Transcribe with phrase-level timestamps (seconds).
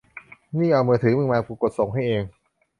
[0.57, 2.23] นี่ เอามือถือมึงมา กูกดส่งให้เอง